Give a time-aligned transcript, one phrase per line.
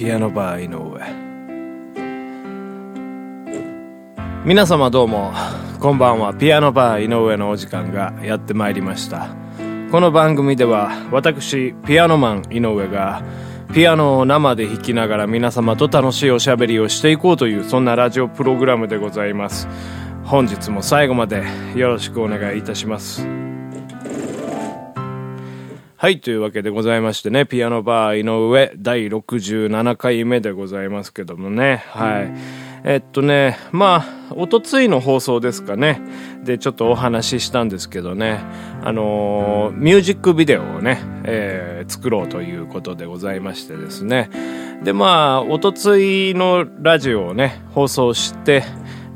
[0.00, 0.98] ピアノバー井上。
[4.46, 5.30] 皆様どうも
[5.78, 6.32] こんばんは。
[6.32, 9.28] ピアノバー井上のお時間がやってまいりました。
[9.92, 13.22] この番組では私ピアノマン井上が
[13.74, 19.68] ピアノを生で弾きながら皆様と楽しいおしゃべりをしていこうというそんなラジオプログラムでございます。
[20.24, 21.44] 本日も最後まで
[21.76, 23.28] よろしくお願いいたします。
[26.02, 32.32] はい、というわけでございましてね、ピアノバー井上第67回目でございますけどもね、はい。
[32.84, 36.00] えっとね、まあ、おとついの放送ですかね。
[36.42, 38.40] で、ちょっとお話ししたんですけどね、
[38.82, 44.30] あのー、ミュージックビデオをね、えー、作ろうということでございましてですね。
[44.82, 48.64] で、まあ、おとついのラジオをね、放送して、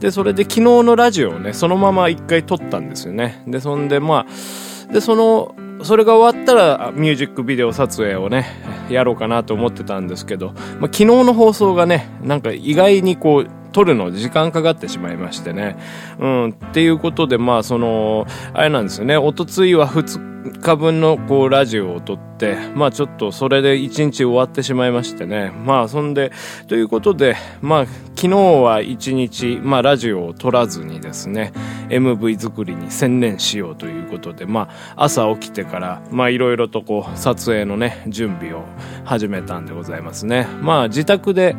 [0.00, 3.42] で、それで昨日のラジオをね、そのまま一回撮ったんですよね。
[3.46, 5.54] で、そんでまあ、で、その、
[5.84, 8.46] それが終わったらミュージックビデオ撮影をね、
[8.90, 15.76] やろうかなと思ってたんですけど、まあ、昨日の放送がね、なんか意外にこう、撮るの時間かかってしまいましてね。
[16.20, 20.33] うん、っていうことで、まあ、その、あれなんですよね、おとついは2日
[20.76, 25.50] 分のこうラジオを撮って、まあちょっとそれで一日終わってしまいましてね。
[25.64, 26.32] まあそんで、
[26.68, 31.52] ということで、まあ昨日は一日、まあラジオを撮らずにですね、
[31.88, 38.64] MV 作りに専念しようということで、まあ朝起きてから、まあいろいろとこう撮影のね、準備を
[39.04, 40.46] 始めたんでございますね。
[40.60, 41.56] まあ自宅で、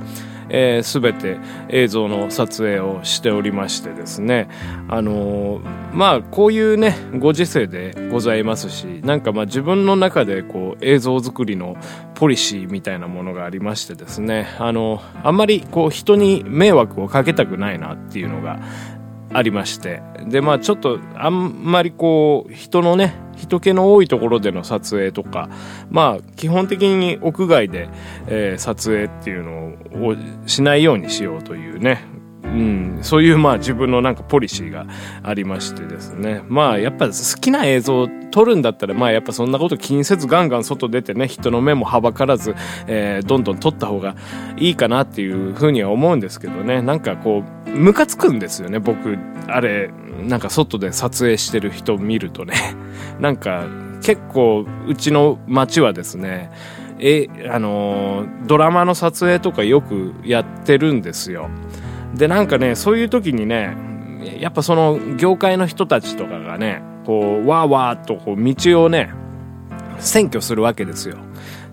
[0.50, 1.38] えー、全て
[1.70, 4.48] 映像の撮影をしておりましてですね。
[4.88, 11.78] あのー、まあこういうねご時世でございますしなんかまあ自分の中でこう映像作りの
[12.16, 14.48] ポリシーみたいなものがありましてですね。
[14.60, 18.60] あのあんまりこう人に迷惑をかけたくないなっていうのが
[19.36, 25.50] ありましてでまあちょっとあんまりこう人のね人気の多いところでの撮影とか
[25.90, 27.90] まあ基本的に屋外で、
[28.28, 30.16] えー、撮影っていうのを
[30.48, 34.86] しないようにしようというねうん、そういうまあ自分のなんかポリシーが
[35.24, 36.42] ありましてですね。
[36.48, 42.56] まあやっぱ好きな映像を撮るんだったらまあやっぱそんなこと気にせずガンガン外出てね、人の目もはばからず、
[42.88, 44.16] えー、どんどん撮った方が
[44.58, 46.82] いいかなっていうふうには思うんですけどね。
[46.82, 49.18] なんかこう、ムカつくんですよね、僕。
[49.48, 49.92] あれ、
[50.24, 52.54] なんか外で撮影してる人見るとね。
[53.20, 53.66] なんか
[54.02, 56.52] 結構うちの街はですね、
[57.00, 61.50] え、あの、ドラマの撮影とかよくやってるんですよ。
[62.16, 63.76] でなんかねそういう時にね
[64.40, 69.12] やっぱその業界の人たちとかがねこうわーわーとこう道をね
[70.00, 71.18] 占拠するわけですよ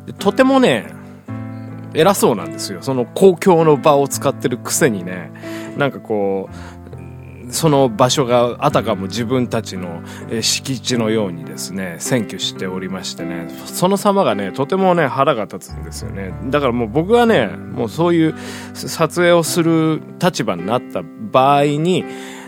[0.07, 0.93] でとてもね
[1.95, 5.33] 偉そうなんですよその公共の場を使ってるくせにね
[5.77, 10.03] なんかこうその場所があたかも自分たちの
[10.41, 16.33] 敷地のようにですね占拠しておりましてねその様がねとてもね腹が立つんですよね。
[16.47, 18.34] だからもう僕はねもうそういう
[18.75, 22.04] 撮影をする立場になった場合に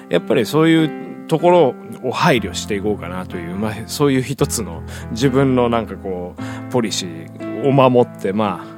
[0.09, 8.74] やっぱりそういうところを配慮していこうかなという、まあ、そういう一つの自分のなんかこうポリシーを守ってまあ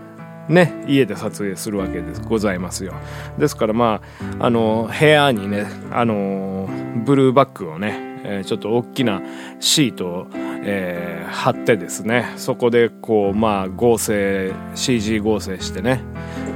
[0.49, 2.95] ね、家で撮影するわけでございますよ。
[3.39, 4.01] ですからま
[4.41, 6.69] あ、あの、部屋にね、あの、
[7.05, 9.23] ブルーバッグをね、えー、ちょっと大きな
[9.61, 16.03] シートを、えー、貼ってですね、そこでこう、まあ、合成、CG 合成してね、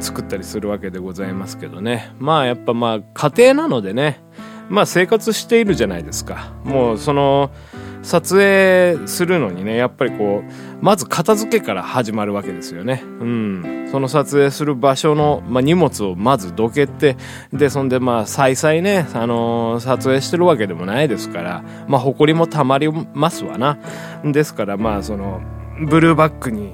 [0.00, 2.12] 作ったりするわけでございますけどね。
[2.18, 4.20] まあ、やっぱまあ、家庭なのでね、
[4.68, 6.52] まあ、生活しているじゃないですか。
[6.64, 7.50] もう、その、
[8.02, 13.02] 撮影するのにねやっぱりこうまず片付けから始まるわけですよね。
[13.04, 13.88] うん。
[13.90, 17.16] その撮影する場所の、まあ、荷物をまずどけて
[17.52, 23.78] でそんでまあ再々ね、あのー、撮影してるわけでもないですからまあ埃もたまりますわな。
[24.24, 25.40] ですからまあその
[25.86, 26.72] ブルーバッグに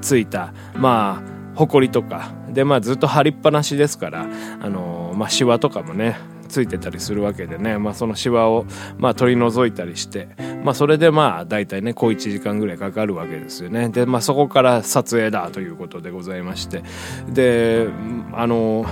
[0.00, 4.26] ついたまあ埃とかでまあずっと貼りっぱなしですからあ
[4.68, 8.66] のー、まあシワとかもねついてたりするわけでね、まあ、そのシワを、
[8.98, 10.28] まあ、取り除いたりして、
[10.62, 13.88] まあ、それでまあ大体ね小1時間ぐらいかかるわけですよね。
[13.88, 16.82] で、まあ、そこから撮影だということでございまして。
[17.28, 17.88] で
[18.32, 18.86] あの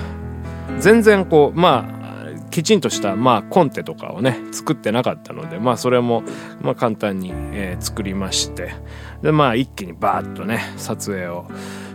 [0.78, 2.02] 全然こうまあ
[2.50, 6.22] きちんとした、まあ、コンテとかをね作ってなかったので、まあ、それも、
[6.60, 8.74] まあ、簡単に、えー、作りまして。
[9.22, 11.46] でまあ一気にバーッとね撮影を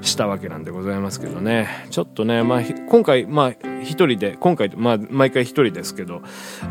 [0.01, 1.67] したわけなんでございますけどね。
[1.89, 6.21] ちょっとね、まあ、今回まあ一人で今回、まあ、毎回一人ですけど、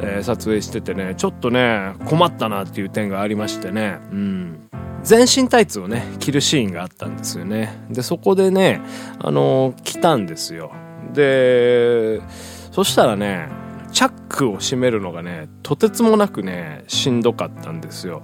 [0.01, 3.99] えー、撮影しててねちょっとね困ったなっていう点がありましてね。
[4.11, 4.69] うん。
[5.03, 7.79] 全身タイツをね着るシーンがあったんですよね。
[7.91, 8.81] でそこでね
[9.19, 10.73] あのー、着たんですよ。
[11.13, 12.21] で
[12.73, 13.49] そしたらね
[13.93, 18.23] チャックを閉めるのがねとてつもなくねしんどかったんですよ。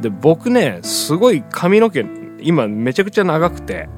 [0.00, 2.04] で僕ねすごい髪の毛
[2.42, 3.88] 今めちゃくちゃ長くて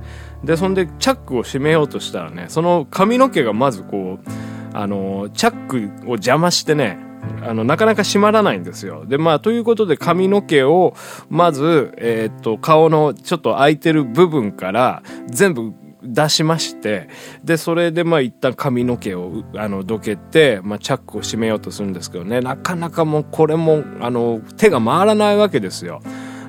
[0.44, 4.30] でそんでチャックを閉めようとしたらねその髪の毛がまずこう
[4.74, 6.98] あのチャックを邪魔してね
[7.42, 9.04] あの、なかなか閉まらないんですよ。
[9.06, 10.94] で、まあ、ということで髪の毛を、
[11.28, 15.72] まず、えー、っと、顔のちょっと空いてる部分から全部
[16.02, 17.08] 出しまして、
[17.44, 26.02] で、それでまあ一旦髪の毛を、あの、どけて、まあチャックを閉めようとするんですけどね、なかなかもうこれも、あの、手が回らないわけですよ。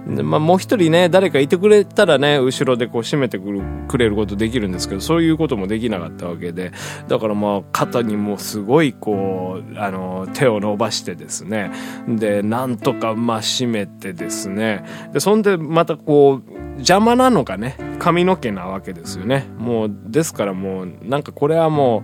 [0.07, 6.71] でまあ、もう一人ね、誰かいてくれたらね、後ろでこう締めてくるくれることできるんですけど、そういうこともできなかったわけで、
[7.07, 11.71] だからまあ、肩にもすごいこう、あの、手を伸ばしてですね、
[12.07, 14.83] で、なんとかまあ締めてですね、
[15.13, 19.47] で、そんでまたこう、邪魔なのがね、髪の毛なわけですよね。
[19.57, 22.03] もう、ですからもう、なんかこれはも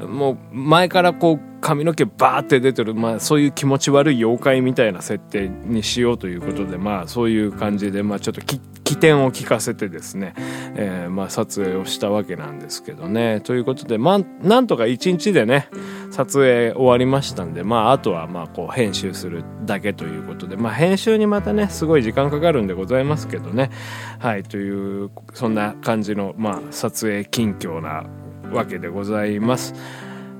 [0.00, 8.60] う、もう前からこう、髪の毛バーって出てる、まあそういう気持ち悪い妖怪みたいな設定にしようということで、まあそういう感じで、まあちょっと起
[8.96, 10.34] 点を聞かせてですね、
[10.76, 13.40] えー、まあ撮影をしたわけなんですけどね。
[13.40, 15.68] ということで、まあなんとか一日でね、
[16.12, 23.70] 撮影終わりましたんで、まああとはまあこう編集するだけということで、まあ編集にまたね、すごい時間かかるんでございますけどね。
[24.18, 28.04] はい、という、そんな感じの、まあ撮影近況な
[28.52, 29.74] わけでございます。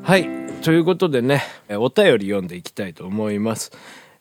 [0.02, 0.28] はい。
[0.62, 3.72] ということでね、お便り読んでいきたいと思います。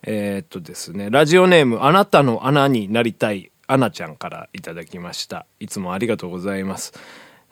[0.04, 5.48] えー、っとですね、ラジオネーム、あなたの穴になりたい、アナちゃんからいただきました。
[5.60, 6.94] いつもありがとうございます。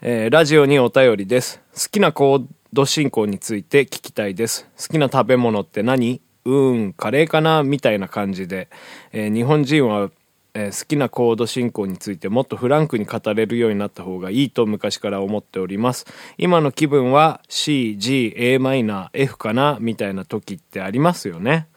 [0.02, 1.62] えー、ラジオにお便りです。
[1.74, 4.70] 好きなコード進行について聞きたいです。
[4.78, 6.22] 好きな食べ物って何？
[6.46, 7.64] うーん、カレーかな？
[7.64, 8.70] みたいな感じで、
[9.12, 10.12] えー、日本人は
[10.56, 16.06] えー、好きなコード進行についてもっとフランクに語れるようになった方がいいと昔から思っております。
[16.38, 21.68] 今の気分は C、G、a マイナー、F かなみたいな時ってありますよね。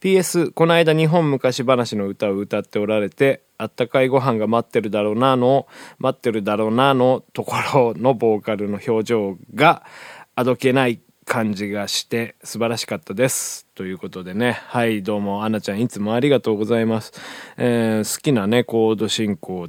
[0.00, 5.66] PS、この間日本昔話の歌を歌っておられて、あったかいご飯が待ってるだろうなの、
[5.98, 9.84] 待ってるだろうなのところのボーカルの表情が
[10.34, 13.65] あどけない感じがして素晴らしかったです。
[13.76, 14.52] ということでね。
[14.68, 17.12] はい、どうも、アナちゃんいつもありがとうございます。
[17.58, 19.68] えー、好きなね、コード進行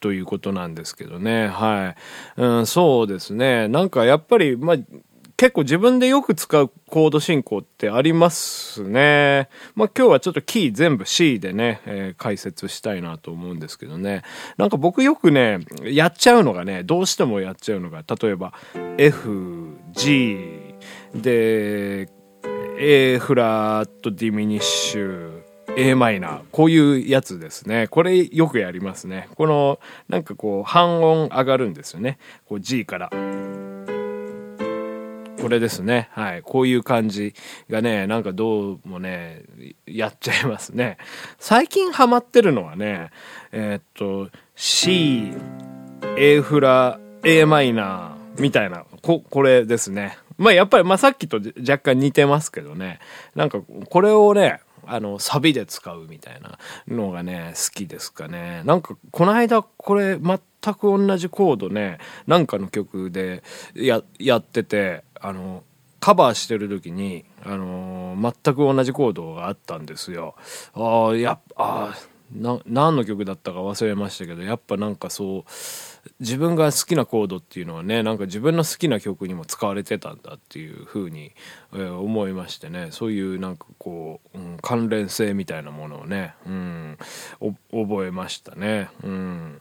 [0.00, 1.48] ということなんですけどね。
[1.48, 1.94] は
[2.38, 2.40] い。
[2.40, 3.68] うん、そうですね。
[3.68, 4.76] なんかやっぱり、まあ、
[5.36, 9.50] 結構自分でよく使うコード進行ってありますね。
[9.74, 14.22] まあ今日はちょっとキー全部 C でね、えー、解説したいなと思うんですけどね。
[14.56, 18.54] なんか僕よくね、やっちゃうのがね、どうしてもやっちゃうのが、例えば
[18.96, 20.64] F、G、
[21.14, 22.08] で、
[22.76, 25.42] A フラットディミニッシュ、
[25.76, 26.40] A マイナー。
[26.50, 27.86] こういうやつですね。
[27.86, 29.28] これよくやりますね。
[29.36, 29.78] この、
[30.08, 32.18] なんかこう、半音上がるんですよね。
[32.46, 33.10] こう G から。
[33.10, 33.16] こ
[35.48, 36.08] れですね。
[36.12, 36.42] はい。
[36.42, 37.34] こういう感じ
[37.70, 39.44] がね、なんかどうもね、
[39.86, 40.98] やっちゃいますね。
[41.38, 43.10] 最近ハマってるのはね、
[43.52, 45.32] えー、っと、C、
[46.16, 50.18] A フラ、A マイナーみたいな、こ、これですね。
[50.38, 52.98] まあやっぱり、まあさっきと若干似てますけどね。
[53.34, 56.58] なんかこれをね、あの、サビで使うみたいな
[56.88, 58.62] のがね、好きですかね。
[58.64, 60.38] なんか、この間、これ、全
[60.74, 63.42] く同じコードね、なんかの曲で
[63.74, 65.62] や、やってて、あの、
[66.00, 70.34] カバーしてる時に、あのー、全く同じコードがあったんですよ。
[70.74, 75.44] ああ、やっぱ、ああ、何の曲だったか忘れましたけど、やっぱなんかそう、
[76.20, 81.32] 自分が好きなコードっていうのはねなんか自分の好きな曲にも使われてたんだっていうふうに、
[81.72, 86.98] えー、思いましてねそういうなんかこう、うん、関連性みたいなものをね、うん、
[87.72, 88.88] 覚えましたね。
[89.02, 89.60] うん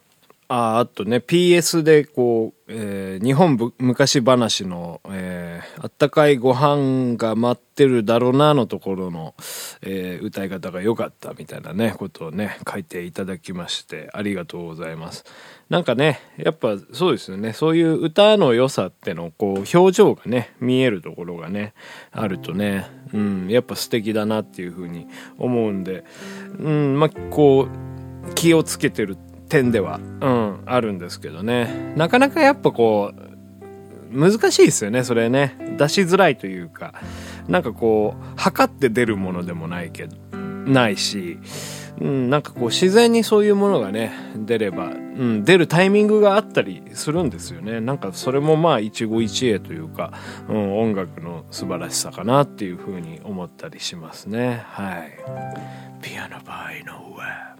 [0.56, 9.34] ああとね PS でこう、えー、日本昔話の、えー、あったかいご飯が待ってるだろうなのところの、
[9.82, 15.26] えー、歌い方が良かったみたいなねことをね書いていただきましてありがとうございます。
[15.70, 17.54] なんかねやっぱそうですよね。
[17.54, 21.74] そういう歌の良さってのこう表情がね見えるところがね
[22.12, 25.08] あるとねうんやっぱ素敵だなっていうふうに
[25.40, 26.04] 思うんで
[26.60, 29.18] うんまあこう気をつけてる
[29.54, 31.94] 点では、うん、あるんですけどね。
[31.96, 33.24] なかなかやっぱこう、
[34.12, 35.56] 難しいですよね、それね。
[35.78, 36.96] 出しづらいというか、
[37.48, 41.38] なんかこう、測って出るものでもないけど、ないし、
[42.02, 47.80] うん、なんかこう自然にそういうものがね、出れば、うん、出るタイミングがあったりするんですよね。
[47.80, 50.14] なんかそれもまあ一期一会というか、
[50.50, 54.64] うん、音楽の素晴らしさかなっていうふうに思ったりしますね。
[54.66, 55.12] はい。
[56.02, 57.53] ピアノバイの上。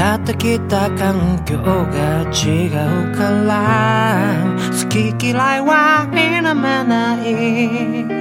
[0.00, 2.70] ってきた環境が違う
[3.14, 8.20] から好き嫌いは否めない。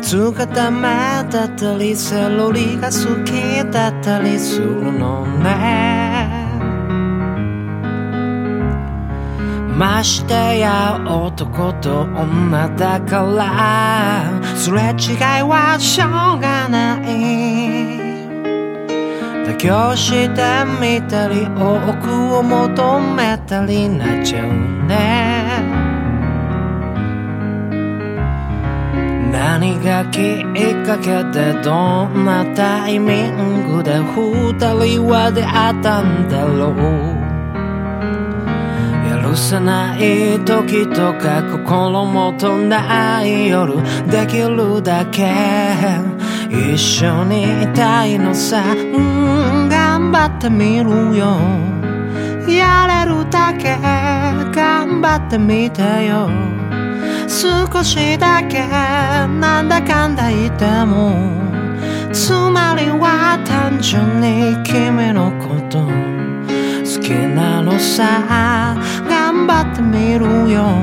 [0.00, 0.82] 姿目
[1.30, 6.42] だったりセロリが好きだったりするのね。
[9.76, 16.04] ましてや男と女だからすれ違いはしょ
[16.36, 17.81] うがない。
[19.52, 20.42] 妥協して
[20.80, 24.48] みたり多くを求めたりなっちゃう
[24.86, 25.62] ね。
[29.30, 30.44] 何がきっ
[30.84, 36.76] かけでどんなタイミングで二人は出会ったんだろう。
[39.22, 43.76] 許せない時とか心もとない夜
[44.10, 45.30] できるだけ
[46.50, 48.62] 一緒にいたいのさ。
[50.12, 51.38] 頑張ってみるよ。
[52.46, 53.78] やれるだけ
[54.54, 56.28] 頑張ってみてよ。
[57.26, 61.16] 少しだけなんだかんだ言っても
[62.12, 68.76] つまりは単純に君のこと好きなのさ。
[69.08, 70.76] 頑張ってみるよ。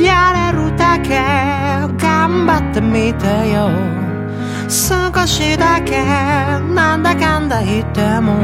[0.00, 1.18] やれるだけ
[1.98, 3.99] 頑張ってみてよ。
[4.70, 8.36] 少しだけなんだかんだ言っても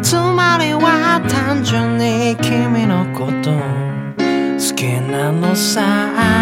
[0.00, 6.38] つまりは単純に君のこと好きなのさ。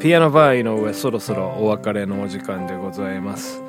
[0.00, 3.60] ピアノバー井上そろそろお別れのお時間でございます、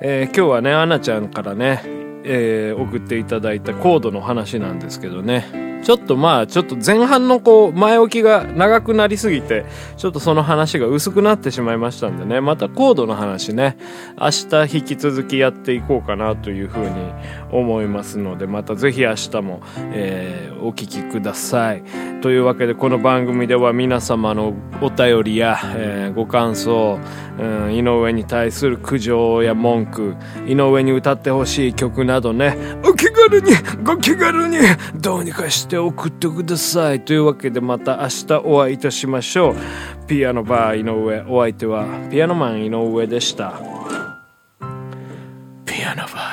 [0.00, 1.82] えー今日はねアナちゃんからね、
[2.22, 5.61] えー送っていただいたコードの話なんですけどね。
[5.82, 9.64] ちょっとまあちょっと前半のこう前置きが長くなりすぎて
[9.96, 12.40] ちょっとその話が薄くなってしまいましたんでね。
[12.40, 13.76] またコードの話ね。
[14.18, 14.30] 明
[14.66, 16.90] 日引き続きやっていこうかなというふうに
[17.50, 21.82] 思いますのでまたぜひ明日も、えーお聞きください。
[22.20, 27.00] というわけでこの番組では皆様のお便りや、えーご感想、
[27.40, 30.14] うん、井上に対する苦情や文句
[30.46, 32.56] 井上に歌ってほしい曲などね。
[32.84, 33.50] お気軽に
[33.82, 34.58] ご気軽に
[34.94, 37.02] どうにかしてて送ってください。
[37.02, 39.56] というわけでまた明日お会いいたしましょう。
[40.06, 41.24] ピアノバー井上。
[41.28, 43.54] お相手はピアノマン井上でした。
[45.64, 46.31] ピアノバー。